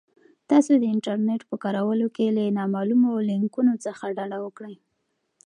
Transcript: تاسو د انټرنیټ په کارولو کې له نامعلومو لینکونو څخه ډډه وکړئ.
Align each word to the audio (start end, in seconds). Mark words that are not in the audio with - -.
تاسو 0.49 0.71
د 0.77 0.83
انټرنیټ 0.93 1.41
په 1.49 1.55
کارولو 1.63 2.05
کې 2.15 2.25
له 2.37 2.43
نامعلومو 2.57 3.11
لینکونو 3.29 3.73
څخه 3.85 4.03
ډډه 4.17 4.39
وکړئ. 4.45 4.75